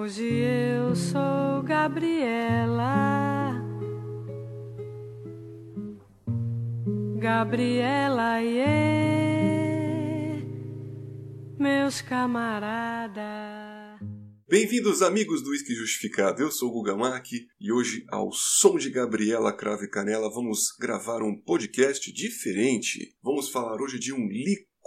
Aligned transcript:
Hoje 0.00 0.24
eu 0.24 0.96
sou 0.96 1.62
Gabriela. 1.62 3.52
Gabriela, 7.18 8.38
yeah, 8.38 8.72
meus 11.58 12.00
camaradas. 12.00 13.20
Bem-vindos, 14.48 15.02
amigos 15.02 15.42
do 15.42 15.50
Whisky 15.50 15.74
Justificado. 15.74 16.40
Eu 16.40 16.50
sou 16.50 16.70
o 16.70 16.72
Guga 16.72 16.96
Mark 16.96 17.26
e 17.60 17.70
hoje, 17.70 18.06
ao 18.08 18.32
som 18.32 18.78
de 18.78 18.88
Gabriela 18.88 19.52
Crave 19.52 19.86
Canela, 19.86 20.32
vamos 20.32 20.74
gravar 20.80 21.22
um 21.22 21.38
podcast 21.38 22.10
diferente. 22.10 23.14
Vamos 23.22 23.50
falar 23.50 23.78
hoje 23.82 23.98
de 23.98 24.14
um 24.14 24.26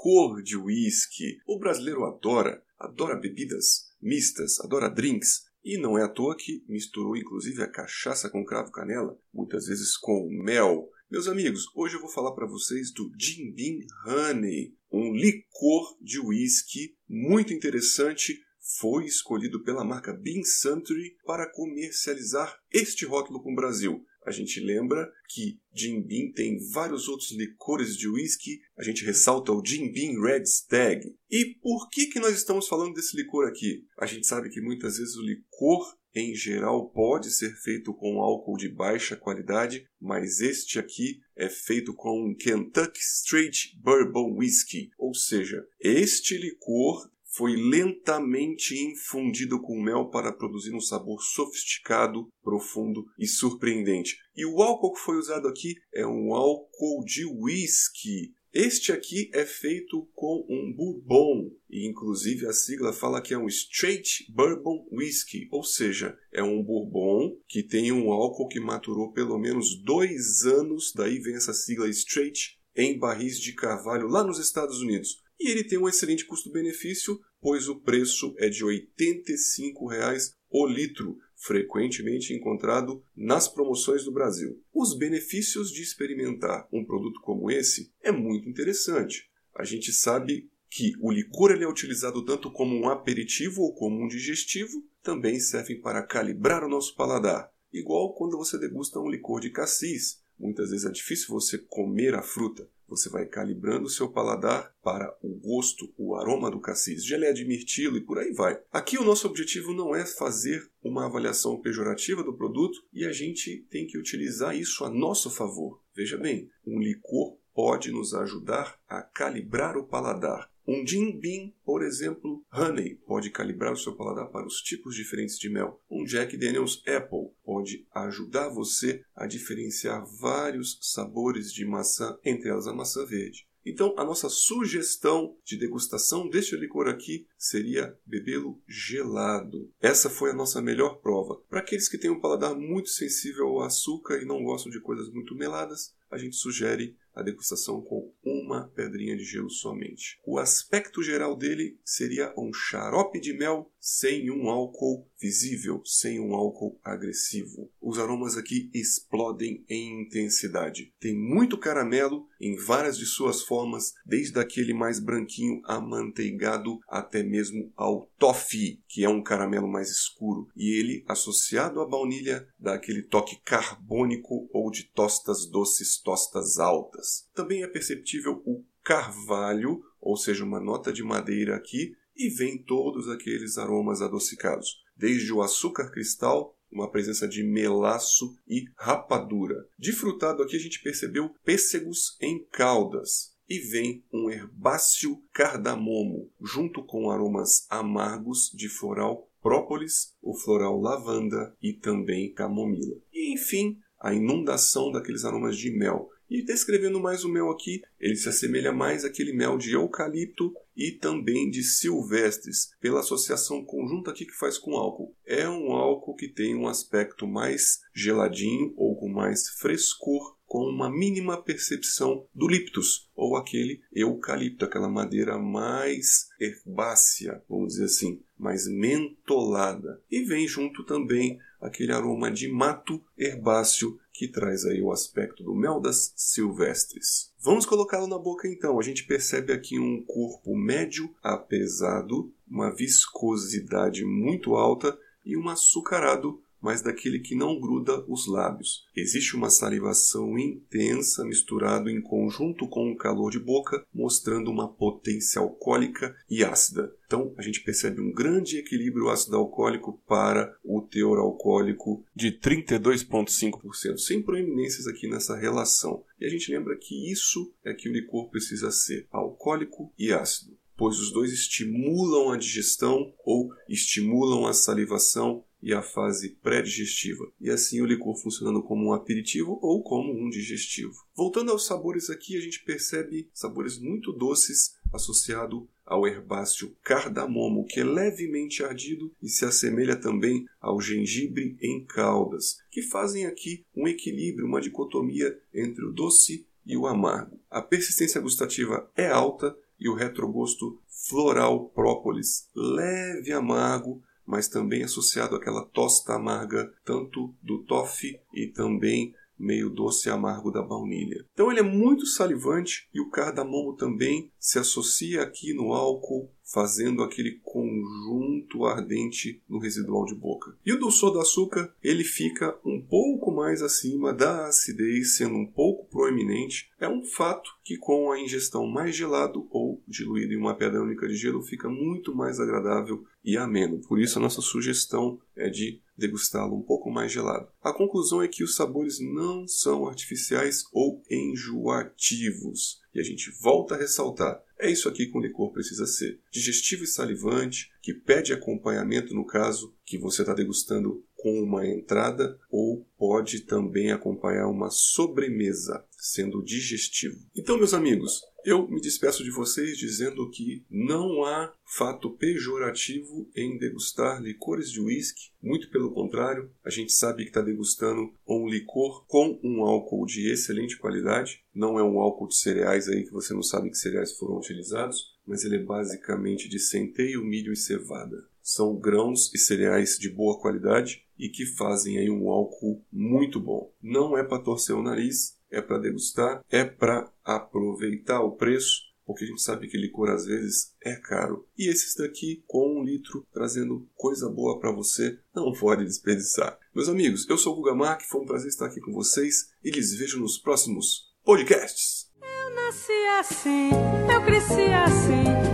licor 0.03 0.43
de 0.43 0.57
whisky. 0.57 1.39
O 1.47 1.57
brasileiro 1.57 2.03
adora, 2.03 2.61
adora 2.77 3.15
bebidas 3.15 3.93
mistas, 4.01 4.59
adora 4.59 4.89
drinks. 4.89 5.45
E 5.63 5.77
não 5.77 5.97
é 5.97 6.03
à 6.03 6.09
toa 6.09 6.35
que 6.35 6.61
misturou 6.67 7.15
inclusive 7.15 7.63
a 7.63 7.71
cachaça 7.71 8.29
com 8.29 8.43
cravo 8.43 8.69
canela, 8.69 9.17
muitas 9.33 9.67
vezes 9.67 9.95
com 9.95 10.27
mel. 10.43 10.89
Meus 11.09 11.27
amigos, 11.27 11.67
hoje 11.73 11.95
eu 11.95 12.01
vou 12.01 12.09
falar 12.09 12.33
para 12.33 12.45
vocês 12.45 12.91
do 12.91 13.09
Jim 13.17 13.53
Beam 13.53 13.79
Honey, 14.05 14.75
um 14.91 15.13
licor 15.13 15.97
de 16.01 16.19
whisky 16.19 16.97
muito 17.07 17.53
interessante. 17.53 18.37
Foi 18.79 19.05
escolhido 19.05 19.63
pela 19.63 19.85
marca 19.85 20.11
Bean 20.13 20.43
Century 20.43 21.15
para 21.25 21.49
comercializar 21.49 22.57
este 22.71 23.05
rótulo 23.05 23.41
com 23.41 23.53
o 23.53 23.55
Brasil. 23.55 24.05
A 24.25 24.31
gente 24.31 24.59
lembra 24.59 25.11
que 25.29 25.59
Jim 25.73 26.01
Beam 26.01 26.31
tem 26.33 26.57
vários 26.71 27.07
outros 27.07 27.31
licores 27.31 27.97
de 27.97 28.07
whisky. 28.07 28.61
A 28.77 28.83
gente 28.83 29.03
ressalta 29.03 29.51
o 29.51 29.63
Jim 29.65 29.91
Beam 29.91 30.21
Red 30.21 30.43
Stag. 30.43 31.15
E 31.29 31.45
por 31.61 31.89
que, 31.89 32.07
que 32.07 32.19
nós 32.19 32.35
estamos 32.35 32.67
falando 32.67 32.93
desse 32.93 33.15
licor 33.17 33.47
aqui? 33.47 33.85
A 33.99 34.05
gente 34.05 34.25
sabe 34.25 34.49
que 34.49 34.61
muitas 34.61 34.97
vezes 34.97 35.15
o 35.15 35.23
licor 35.23 35.97
em 36.15 36.35
geral 36.35 36.89
pode 36.91 37.31
ser 37.31 37.55
feito 37.55 37.93
com 37.93 38.21
álcool 38.21 38.55
de 38.55 38.69
baixa 38.69 39.15
qualidade, 39.15 39.87
mas 39.99 40.41
este 40.41 40.77
aqui 40.77 41.19
é 41.35 41.49
feito 41.49 41.93
com 41.93 42.35
Kentucky 42.35 42.99
Straight 42.99 43.75
Bourbon 43.81 44.37
Whiskey, 44.37 44.91
ou 44.97 45.13
seja, 45.15 45.65
este 45.79 46.37
licor 46.37 47.09
foi 47.35 47.55
lentamente 47.55 48.75
infundido 48.75 49.59
com 49.59 49.81
mel 49.81 50.09
para 50.09 50.31
produzir 50.31 50.73
um 50.73 50.79
sabor 50.79 51.21
sofisticado, 51.21 52.27
profundo 52.43 53.05
e 53.17 53.25
surpreendente. 53.25 54.17
E 54.35 54.45
o 54.45 54.61
álcool 54.61 54.93
que 54.93 54.99
foi 54.99 55.17
usado 55.17 55.47
aqui 55.47 55.75
é 55.93 56.05
um 56.05 56.33
álcool 56.33 57.03
de 57.03 57.25
whisky. 57.25 58.33
Este 58.53 58.91
aqui 58.91 59.31
é 59.33 59.45
feito 59.45 60.07
com 60.13 60.45
um 60.47 60.71
bourbon, 60.71 61.49
e 61.67 61.89
inclusive 61.89 62.45
a 62.45 62.53
sigla 62.53 62.93
fala 62.93 63.19
que 63.19 63.33
é 63.33 63.37
um 63.37 63.47
Straight 63.47 64.31
Bourbon 64.31 64.87
Whisky, 64.91 65.47
ou 65.51 65.63
seja, 65.63 66.15
é 66.31 66.43
um 66.43 66.61
bourbon 66.61 67.35
que 67.47 67.63
tem 67.63 67.91
um 67.91 68.11
álcool 68.11 68.47
que 68.47 68.59
maturou 68.59 69.11
pelo 69.11 69.39
menos 69.39 69.81
dois 69.83 70.45
anos, 70.45 70.93
daí 70.95 71.17
vem 71.17 71.35
essa 71.35 71.51
sigla 71.51 71.89
Straight, 71.89 72.59
em 72.75 72.99
barris 72.99 73.39
de 73.39 73.53
carvalho 73.53 74.07
lá 74.07 74.23
nos 74.23 74.37
Estados 74.37 74.81
Unidos. 74.81 75.23
E 75.43 75.49
ele 75.49 75.65
tem 75.65 75.77
um 75.77 75.89
excelente 75.89 76.23
custo-benefício, 76.23 77.19
pois 77.41 77.67
o 77.67 77.75
preço 77.81 78.33
é 78.37 78.47
de 78.47 78.63
85 78.63 79.85
reais 79.87 80.37
o 80.49 80.65
litro, 80.65 81.17
frequentemente 81.35 82.33
encontrado 82.33 83.03
nas 83.13 83.49
promoções 83.49 84.05
do 84.05 84.11
Brasil. 84.13 84.63
Os 84.73 84.97
benefícios 84.97 85.69
de 85.69 85.81
experimentar 85.81 86.65
um 86.71 86.85
produto 86.85 87.19
como 87.19 87.51
esse 87.51 87.91
é 88.01 88.09
muito 88.09 88.47
interessante. 88.47 89.29
A 89.53 89.65
gente 89.65 89.91
sabe 89.91 90.49
que 90.69 90.93
o 91.01 91.11
licor 91.11 91.51
ele 91.51 91.65
é 91.65 91.67
utilizado 91.67 92.23
tanto 92.23 92.49
como 92.49 92.73
um 92.73 92.87
aperitivo 92.87 93.63
ou 93.63 93.75
como 93.75 94.01
um 94.01 94.07
digestivo, 94.07 94.81
também 95.03 95.41
servem 95.41 95.81
para 95.81 96.03
calibrar 96.03 96.63
o 96.63 96.69
nosso 96.69 96.95
paladar, 96.95 97.51
igual 97.73 98.13
quando 98.13 98.37
você 98.37 98.57
degusta 98.57 98.97
um 98.97 99.09
licor 99.09 99.41
de 99.41 99.49
cassis. 99.49 100.21
Muitas 100.39 100.69
vezes 100.69 100.85
é 100.85 100.91
difícil 100.91 101.27
você 101.27 101.57
comer 101.57 102.15
a 102.15 102.21
fruta, 102.21 102.65
você 102.87 103.09
vai 103.09 103.25
calibrando 103.25 103.85
o 103.85 103.89
seu 103.89 104.09
paladar 104.09 104.73
para 104.83 105.15
o 105.21 105.29
gosto, 105.29 105.93
o 105.97 106.15
aroma 106.15 106.51
do 106.51 106.59
cassis, 106.59 107.05
geleia 107.05 107.33
de 107.33 107.45
mirtilo 107.45 107.97
e 107.97 108.01
por 108.01 108.19
aí 108.19 108.31
vai. 108.31 108.59
Aqui 108.71 108.97
o 108.97 109.03
nosso 109.03 109.27
objetivo 109.27 109.73
não 109.73 109.95
é 109.95 110.05
fazer 110.05 110.61
uma 110.83 111.05
avaliação 111.05 111.59
pejorativa 111.59 112.23
do 112.23 112.35
produto 112.35 112.79
e 112.93 113.05
a 113.05 113.11
gente 113.11 113.65
tem 113.69 113.87
que 113.87 113.97
utilizar 113.97 114.55
isso 114.55 114.83
a 114.83 114.89
nosso 114.89 115.29
favor. 115.29 115.81
Veja 115.95 116.17
bem, 116.17 116.49
um 116.65 116.79
licor 116.79 117.37
pode 117.53 117.91
nos 117.91 118.13
ajudar 118.13 118.79
a 118.87 119.01
calibrar 119.01 119.77
o 119.77 119.85
paladar. 119.85 120.49
Um 120.65 120.87
Jim 120.87 121.19
Beam, 121.19 121.53
por 121.65 121.83
exemplo, 121.83 122.41
Honey, 122.53 122.95
pode 123.05 123.29
calibrar 123.29 123.73
o 123.73 123.77
seu 123.77 123.97
paladar 123.97 124.29
para 124.29 124.47
os 124.47 124.61
tipos 124.61 124.95
diferentes 124.95 125.37
de 125.37 125.49
mel. 125.49 125.81
Um 125.91 126.05
Jack 126.05 126.37
Daniels 126.37 126.81
Apple 126.87 127.31
pode 127.43 127.85
ajudar 127.93 128.47
você 128.47 129.03
a 129.13 129.27
diferenciar 129.27 130.05
vários 130.21 130.79
sabores 130.81 131.51
de 131.51 131.65
maçã, 131.65 132.17
entre 132.23 132.49
elas 132.49 132.65
a 132.65 132.73
maçã 132.73 133.05
verde. 133.05 133.45
Então, 133.65 133.93
a 133.97 134.03
nossa 134.03 134.29
sugestão 134.29 135.37
de 135.43 135.57
degustação 135.57 136.29
deste 136.29 136.55
licor 136.55 136.87
aqui 136.87 137.27
seria 137.37 137.97
bebê-lo 138.05 138.61
gelado. 138.67 139.71
Essa 139.79 140.09
foi 140.09 140.31
a 140.31 140.35
nossa 140.35 140.61
melhor 140.61 140.99
prova. 141.01 141.41
Para 141.49 141.59
aqueles 141.59 141.87
que 141.87 141.97
têm 141.97 142.11
um 142.11 142.19
paladar 142.19 142.55
muito 142.55 142.89
sensível 142.89 143.47
ao 143.47 143.61
açúcar 143.61 144.21
e 144.21 144.25
não 144.25 144.43
gostam 144.43 144.71
de 144.71 144.81
coisas 144.81 145.09
muito 145.09 145.35
meladas, 145.35 145.93
a 146.11 146.17
gente 146.17 146.35
sugere 146.35 146.95
a 147.13 147.21
degustação 147.21 147.81
com 147.81 148.11
uma 148.23 148.67
pedrinha 148.69 149.15
de 149.15 149.23
gelo 149.23 149.49
somente. 149.49 150.19
O 150.25 150.39
aspecto 150.39 151.03
geral 151.03 151.35
dele 151.35 151.79
seria 151.83 152.33
um 152.37 152.51
xarope 152.51 153.19
de 153.19 153.33
mel 153.33 153.71
sem 153.79 154.31
um 154.31 154.49
álcool 154.49 155.07
visível, 155.19 155.81
sem 155.85 156.19
um 156.19 156.33
álcool 156.33 156.79
agressivo. 156.83 157.71
Os 157.93 157.99
aromas 157.99 158.35
aqui 158.35 158.71
explodem 158.73 159.63
em 159.69 160.01
intensidade. 160.01 160.91
Tem 160.99 161.15
muito 161.15 161.59
caramelo 161.59 162.27
em 162.41 162.55
várias 162.55 162.97
de 162.97 163.05
suas 163.05 163.43
formas, 163.43 163.93
desde 164.03 164.39
aquele 164.39 164.73
mais 164.73 164.99
branquinho 164.99 165.61
amanteigado 165.63 166.79
até 166.89 167.21
mesmo 167.21 167.71
ao 167.77 168.07
toffee, 168.17 168.81
que 168.87 169.03
é 169.03 169.09
um 169.09 169.21
caramelo 169.21 169.67
mais 169.67 169.91
escuro, 169.91 170.47
e 170.57 170.75
ele 170.79 171.05
associado 171.07 171.81
à 171.81 171.87
baunilha 171.87 172.47
dá 172.57 172.73
aquele 172.73 173.03
toque 173.03 173.39
carbônico 173.45 174.49
ou 174.51 174.71
de 174.71 174.91
tostas 174.91 175.45
doces, 175.45 176.01
tostas 176.01 176.57
altas. 176.57 177.29
Também 177.35 177.61
é 177.61 177.67
perceptível 177.67 178.41
o 178.43 178.65
carvalho, 178.83 179.83
ou 180.01 180.17
seja, 180.17 180.43
uma 180.43 180.59
nota 180.59 180.91
de 180.91 181.03
madeira 181.03 181.55
aqui, 181.55 181.91
e 182.15 182.27
vem 182.29 182.57
todos 182.57 183.07
aqueles 183.07 183.59
aromas 183.59 184.01
adocicados, 184.01 184.81
desde 184.97 185.31
o 185.31 185.43
açúcar 185.43 185.91
cristal, 185.91 186.57
uma 186.73 186.89
presença 186.89 187.27
de 187.27 187.43
melaço 187.43 188.35
e 188.47 188.65
rapadura. 188.77 189.67
De 189.77 189.91
frutado 189.91 190.41
aqui 190.41 190.55
a 190.55 190.59
gente 190.59 190.81
percebeu 190.81 191.29
pêssegos 191.45 192.17
em 192.21 192.43
caldas, 192.51 193.33
e 193.49 193.59
vem 193.59 194.03
um 194.11 194.29
herbáceo 194.29 195.21
cardamomo, 195.31 196.31
junto 196.41 196.83
com 196.83 197.09
aromas 197.09 197.67
amargos 197.69 198.49
de 198.53 198.69
floral 198.69 199.29
própolis, 199.41 200.15
o 200.21 200.33
floral 200.33 200.79
lavanda 200.79 201.55
e 201.61 201.73
também 201.73 202.33
camomila. 202.33 202.95
E 203.11 203.33
enfim, 203.33 203.77
a 204.03 204.13
inundação 204.13 204.91
daqueles 204.91 205.23
aromas 205.23 205.57
de 205.57 205.71
mel. 205.71 206.09
E 206.29 206.43
descrevendo 206.43 206.99
mais 206.99 207.23
o 207.23 207.29
mel 207.29 207.49
aqui, 207.49 207.81
ele 207.99 208.15
se 208.15 208.27
assemelha 208.27 208.73
mais 208.73 209.05
àquele 209.05 209.31
mel 209.31 209.57
de 209.57 209.71
eucalipto 209.71 210.53
e 210.75 210.91
também 210.91 211.49
de 211.49 211.63
silvestres, 211.63 212.73
pela 212.81 212.99
associação 212.99 213.63
conjunta 213.63 214.11
aqui 214.11 214.25
que 214.25 214.37
faz 214.37 214.57
com 214.57 214.75
álcool. 214.75 215.15
É 215.25 215.47
um 215.47 215.71
álcool 215.71 216.15
que 216.15 216.27
tem 216.27 216.55
um 216.55 216.67
aspecto 216.67 217.27
mais 217.27 217.79
geladinho 217.93 218.73
ou 218.75 218.95
com 218.95 219.07
mais 219.07 219.47
frescor, 219.59 220.37
com 220.53 220.69
uma 220.69 220.87
mínima 220.87 221.41
percepção 221.41 222.27
do 222.31 222.47
liptus, 222.47 223.09
ou 223.15 223.35
aquele 223.35 223.81
eucalipto, 223.91 224.63
aquela 224.63 224.87
madeira 224.87 225.39
mais 225.39 226.29
herbácea, 226.39 227.43
vamos 227.49 227.69
dizer 227.69 227.85
assim, 227.85 228.21
mais 228.37 228.67
mentolada. 228.67 229.99
E 230.11 230.21
vem 230.21 230.47
junto 230.47 230.85
também 230.85 231.39
aquele 231.59 231.91
aroma 231.91 232.29
de 232.29 232.47
mato 232.47 233.01
herbáceo 233.17 233.99
que 234.13 234.27
traz 234.27 234.63
aí 234.63 234.79
o 234.79 234.91
aspecto 234.91 235.43
do 235.43 235.55
mel 235.55 235.79
das 235.79 236.13
silvestres. 236.15 237.33
Vamos 237.39 237.65
colocá-lo 237.65 238.05
na 238.05 238.19
boca 238.19 238.47
então. 238.47 238.77
A 238.77 238.83
gente 238.83 239.07
percebe 239.07 239.51
aqui 239.51 239.79
um 239.79 240.03
corpo 240.03 240.55
médio 240.55 241.11
a 241.23 241.35
pesado, 241.35 242.31
uma 242.47 242.69
viscosidade 242.69 244.05
muito 244.05 244.53
alta 244.53 244.95
e 245.25 245.35
um 245.35 245.49
açucarado 245.49 246.39
mas 246.63 246.81
daquele 246.81 247.19
que 247.19 247.35
não 247.35 247.59
gruda 247.59 248.05
os 248.07 248.25
lábios. 248.25 248.87
Existe 248.95 249.35
uma 249.35 249.49
salivação 249.49 250.39
intensa 250.39 251.25
misturado 251.25 251.89
em 251.89 252.01
conjunto 252.01 252.69
com 252.69 252.89
um 252.89 252.95
calor 252.95 253.29
de 253.29 253.39
boca, 253.39 253.85
mostrando 253.93 254.49
uma 254.49 254.71
potência 254.71 255.41
alcoólica 255.41 256.15
e 256.29 256.41
ácida. 256.41 256.95
Então, 257.05 257.33
a 257.37 257.41
gente 257.41 257.61
percebe 257.61 258.01
um 258.01 258.11
grande 258.11 258.57
equilíbrio 258.57 259.09
ácido-alcoólico 259.09 260.01
para 260.07 260.55
o 260.63 260.81
teor 260.81 261.19
alcoólico 261.19 262.03
de 262.15 262.31
32,5%, 262.31 263.97
sem 263.97 264.21
proeminências 264.21 264.87
aqui 264.87 265.07
nessa 265.07 265.37
relação. 265.37 266.03
E 266.19 266.25
a 266.25 266.29
gente 266.29 266.49
lembra 266.49 266.77
que 266.77 267.11
isso 267.11 267.53
é 267.63 267.73
que 267.73 267.89
o 267.89 267.91
licor 267.91 268.29
precisa 268.29 268.71
ser, 268.71 269.05
alcoólico 269.11 269.91
e 269.99 270.13
ácido. 270.13 270.57
pois 270.75 270.97
os 270.97 271.11
dois 271.11 271.31
estimulam 271.31 272.31
a 272.31 272.37
digestão 272.37 273.13
ou 273.23 273.53
estimulam 273.69 274.47
a 274.47 274.53
salivação 274.53 275.43
e 275.63 275.73
a 275.73 275.81
fase 275.81 276.37
pré-digestiva, 276.43 277.31
e 277.39 277.49
assim 277.49 277.81
o 277.81 277.85
licor 277.85 278.17
funcionando 278.17 278.61
como 278.61 278.87
um 278.87 278.93
aperitivo 278.93 279.57
ou 279.61 279.81
como 279.81 280.11
um 280.11 280.29
digestivo. 280.29 280.93
Voltando 281.15 281.51
aos 281.51 281.65
sabores 281.65 282.09
aqui, 282.09 282.37
a 282.37 282.41
gente 282.41 282.63
percebe 282.65 283.29
sabores 283.33 283.79
muito 283.79 284.11
doces 284.11 284.75
associado 284.91 285.67
ao 285.85 286.05
herbáceo 286.05 286.75
cardamomo, 286.83 287.65
que 287.65 287.79
é 287.79 287.83
levemente 287.83 288.61
ardido 288.61 289.11
e 289.21 289.29
se 289.29 289.45
assemelha 289.45 289.95
também 289.95 290.45
ao 290.59 290.81
gengibre 290.81 291.57
em 291.61 291.85
caldas, 291.85 292.57
que 292.69 292.81
fazem 292.81 293.25
aqui 293.25 293.65
um 293.75 293.87
equilíbrio, 293.87 294.45
uma 294.45 294.61
dicotomia 294.61 295.39
entre 295.53 295.85
o 295.85 295.91
doce 295.91 296.45
e 296.65 296.75
o 296.75 296.85
amargo. 296.87 297.39
A 297.49 297.61
persistência 297.61 298.19
gustativa 298.19 298.89
é 298.97 299.07
alta 299.07 299.55
e 299.79 299.89
o 299.89 299.95
retrogosto 299.95 300.79
floral 301.09 301.69
própolis, 301.69 302.49
leve 302.55 303.31
amargo, 303.31 304.01
mas 304.25 304.47
também 304.47 304.83
associado 304.83 305.35
àquela 305.35 305.65
tosta 305.65 306.13
amarga 306.13 306.71
tanto 306.85 307.33
do 307.41 307.63
toffee 307.63 308.19
e 308.33 308.47
também 308.47 309.13
meio 309.37 309.69
doce 309.69 310.07
e 310.07 310.11
amargo 310.11 310.51
da 310.51 310.61
baunilha. 310.61 311.25
Então 311.33 311.51
ele 311.51 311.59
é 311.59 311.63
muito 311.63 312.05
salivante 312.05 312.87
e 312.93 313.01
o 313.01 313.09
cardamomo 313.09 313.75
também 313.75 314.31
se 314.39 314.59
associa 314.59 315.21
aqui 315.21 315.53
no 315.53 315.73
álcool, 315.73 316.31
fazendo 316.43 317.01
aquele 317.01 317.39
conjunto 317.43 318.65
ardente 318.65 319.41
no 319.49 319.59
residual 319.59 320.05
de 320.05 320.13
boca. 320.13 320.55
E 320.65 320.71
o 320.71 320.79
dulçor 320.79 321.11
do 321.11 321.19
açúcar, 321.19 321.73
ele 321.81 322.03
fica 322.03 322.57
um 322.63 322.81
pouco 322.81 323.31
mais 323.31 323.61
acima 323.61 324.13
da 324.13 324.47
acidez, 324.47 325.15
sendo 325.15 325.35
um 325.35 325.47
pouco 325.47 325.89
proeminente. 325.89 326.69
É 326.79 326.87
um 326.87 327.03
fato 327.03 327.49
que 327.63 327.77
com 327.77 328.11
a 328.11 328.19
ingestão 328.19 328.67
mais 328.67 328.95
gelado 328.95 329.47
ou 329.49 329.72
diluído 329.93 330.33
em 330.33 330.37
uma 330.37 330.55
pedra 330.55 330.81
única 330.81 331.07
de 331.07 331.15
gelo 331.15 331.41
fica 331.41 331.69
muito 331.69 332.13
mais 332.15 332.39
agradável 332.39 333.05
e 333.23 333.37
ameno. 333.37 333.79
Por 333.87 333.99
isso 333.99 334.17
a 334.17 334.21
nossa 334.21 334.41
sugestão 334.41 335.19
é 335.35 335.49
de 335.49 335.81
degustá-lo 335.97 336.55
um 336.55 336.61
pouco 336.61 336.89
mais 336.89 337.11
gelado. 337.11 337.47
A 337.61 337.71
conclusão 337.71 338.21
é 338.21 338.27
que 338.27 338.43
os 338.43 338.55
sabores 338.55 338.99
não 338.99 339.47
são 339.47 339.87
artificiais 339.87 340.65
ou 340.73 341.01
enjoativos. 341.09 342.81
E 342.93 342.99
a 342.99 343.03
gente 343.03 343.31
volta 343.41 343.75
a 343.75 343.77
ressaltar: 343.77 344.41
é 344.59 344.69
isso 344.69 344.87
aqui 344.89 345.07
que 345.07 345.17
um 345.17 345.21
licor 345.21 345.51
precisa 345.51 345.85
ser. 345.85 346.19
Digestivo 346.31 346.83
e 346.83 346.87
salivante, 346.87 347.71
que 347.81 347.93
pede 347.93 348.33
acompanhamento 348.33 349.13
no 349.13 349.25
caso 349.25 349.73
que 349.85 349.97
você 349.97 350.21
está 350.21 350.33
degustando 350.33 351.03
com 351.15 351.41
uma 351.41 351.65
entrada 351.65 352.37
ou 352.49 352.85
pode 352.97 353.41
também 353.41 353.91
acompanhar 353.91 354.47
uma 354.49 354.69
sobremesa, 354.69 355.85
sendo 355.91 356.43
digestivo. 356.43 357.17
Então, 357.35 357.57
meus 357.57 357.73
amigos, 357.73 358.21
eu 358.45 358.67
me 358.67 358.81
despeço 358.81 359.23
de 359.23 359.31
vocês 359.31 359.77
dizendo 359.77 360.29
que 360.29 360.65
não 360.69 361.23
há 361.23 361.53
fato 361.65 362.11
pejorativo 362.11 363.29
em 363.35 363.57
degustar 363.57 364.21
licores 364.21 364.71
de 364.71 364.81
uísque. 364.81 365.31
Muito 365.41 365.69
pelo 365.69 365.91
contrário, 365.91 366.51
a 366.63 366.69
gente 366.69 366.91
sabe 366.91 367.23
que 367.23 367.29
está 367.29 367.41
degustando 367.41 368.13
um 368.27 368.47
licor 368.47 369.05
com 369.07 369.39
um 369.43 369.63
álcool 369.63 370.05
de 370.05 370.31
excelente 370.31 370.77
qualidade. 370.77 371.43
Não 371.53 371.79
é 371.79 371.83
um 371.83 371.99
álcool 371.99 372.27
de 372.27 372.35
cereais 372.35 372.87
aí 372.87 373.03
que 373.03 373.11
você 373.11 373.33
não 373.33 373.43
sabe 373.43 373.69
que 373.69 373.77
cereais 373.77 374.13
foram 374.17 374.37
utilizados, 374.37 375.13
mas 375.25 375.43
ele 375.43 375.57
é 375.57 375.63
basicamente 375.63 376.49
de 376.49 376.59
centeio, 376.59 377.23
milho 377.23 377.53
e 377.53 377.57
cevada. 377.57 378.17
São 378.41 378.75
grãos 378.75 379.33
e 379.33 379.37
cereais 379.37 379.97
de 379.97 380.09
boa 380.09 380.37
qualidade 380.37 381.05
e 381.17 381.29
que 381.29 381.45
fazem 381.45 381.97
aí 381.97 382.09
um 382.09 382.29
álcool 382.29 382.83
muito 382.91 383.39
bom. 383.39 383.71
Não 383.81 384.17
é 384.17 384.23
para 384.23 384.43
torcer 384.43 384.75
o 384.75 384.83
nariz, 384.83 385.37
é 385.53 385.61
para 385.61 385.77
degustar, 385.77 386.43
é 386.49 386.65
para 386.65 387.09
aproveitar 387.23 388.21
o 388.21 388.35
preço, 388.35 388.81
porque 389.05 389.23
a 389.23 389.27
gente 389.27 389.41
sabe 389.41 389.67
que 389.67 389.77
licor 389.77 390.09
às 390.09 390.25
vezes 390.25 390.73
é 390.83 390.95
caro. 390.95 391.47
E 391.57 391.69
esses 391.69 391.95
daqui, 391.95 392.43
com 392.47 392.79
um 392.79 392.83
litro, 392.83 393.25
trazendo 393.31 393.87
coisa 393.95 394.29
boa 394.29 394.59
para 394.59 394.71
você, 394.71 395.19
não 395.35 395.53
pode 395.53 395.85
desperdiçar. 395.85 396.57
Meus 396.73 396.89
amigos, 396.89 397.29
eu 397.29 397.37
sou 397.37 397.53
o 397.53 397.55
Guga 397.57 397.75
Mark, 397.75 398.01
foi 398.01 398.21
um 398.21 398.25
prazer 398.25 398.49
estar 398.49 398.65
aqui 398.65 398.81
com 398.81 398.91
vocês 398.91 399.51
e 399.63 399.69
lhes 399.69 399.93
vejo 399.93 400.19
nos 400.19 400.37
próximos 400.37 401.13
podcasts. 401.23 402.11
Eu 402.21 402.55
nasci 402.55 402.91
assim, 403.19 403.69
eu 404.11 404.21
cresci 404.25 404.73
assim, 404.73 405.52